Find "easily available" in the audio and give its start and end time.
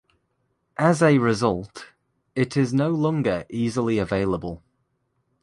3.51-4.63